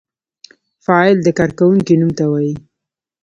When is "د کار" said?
1.23-1.51